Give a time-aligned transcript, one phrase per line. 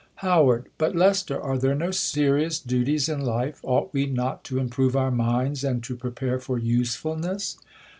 [0.15, 3.59] How* But, Lester, are there no serious duties in life?
[3.61, 7.59] Ought we not to improve our minds, and to pre pare for usefulness